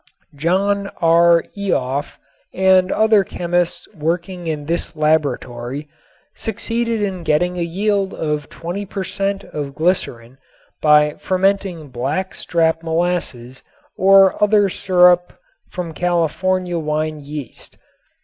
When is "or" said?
13.95-14.43